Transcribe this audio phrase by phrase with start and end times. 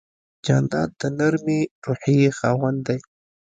[0.45, 2.99] جانداد د نرمې روحیې خاوند دی.